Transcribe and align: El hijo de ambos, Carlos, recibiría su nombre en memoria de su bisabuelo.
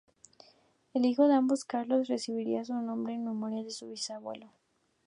El 0.95 1.05
hijo 1.05 1.27
de 1.27 1.35
ambos, 1.35 1.63
Carlos, 1.63 2.07
recibiría 2.07 2.65
su 2.65 2.73
nombre 2.73 3.13
en 3.13 3.23
memoria 3.23 3.63
de 3.63 3.69
su 3.69 3.87
bisabuelo. 3.87 4.49